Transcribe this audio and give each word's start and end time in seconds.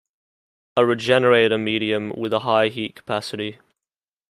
A 0.77 0.83
regenerator 0.83 1.43
is 1.45 1.45
a 1.45 1.49
porous 1.59 1.63
medium 1.63 2.09
with 2.17 2.33
a 2.33 2.39
high 2.39 2.69
heat 2.69 2.95
capacity. 2.95 3.59